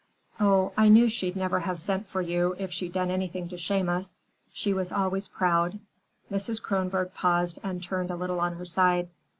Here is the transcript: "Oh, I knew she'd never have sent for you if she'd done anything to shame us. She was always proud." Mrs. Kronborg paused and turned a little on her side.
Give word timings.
"Oh, 0.39 0.71
I 0.75 0.89
knew 0.89 1.09
she'd 1.09 1.35
never 1.35 1.59
have 1.59 1.79
sent 1.79 2.07
for 2.07 2.21
you 2.23 2.55
if 2.57 2.71
she'd 2.71 2.91
done 2.91 3.11
anything 3.11 3.47
to 3.49 3.57
shame 3.59 3.87
us. 3.87 4.17
She 4.51 4.73
was 4.73 4.91
always 4.91 5.27
proud." 5.27 5.77
Mrs. 6.31 6.59
Kronborg 6.59 7.13
paused 7.13 7.59
and 7.61 7.83
turned 7.83 8.09
a 8.09 8.15
little 8.15 8.39
on 8.39 8.55
her 8.55 8.65
side. 8.65 9.09